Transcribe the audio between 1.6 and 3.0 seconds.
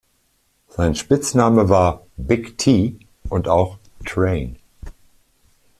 war „Big T“